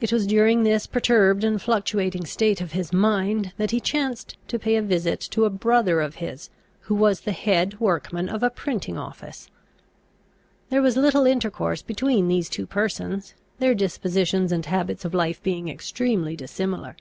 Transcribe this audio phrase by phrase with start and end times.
[0.00, 4.58] It was during this perturbed and fluctuating state of his mind, that he chanced to
[4.58, 6.48] pay a visit to a brother of his,
[6.88, 9.50] who was the head workman of a printing office.
[10.70, 15.68] There was little intercourse between these two persons, their dispositions and habits of life being
[15.68, 16.96] extremely dissimilar.